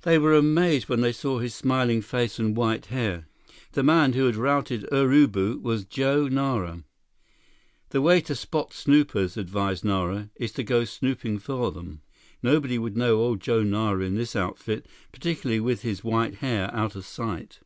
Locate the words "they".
0.00-0.16, 1.02-1.12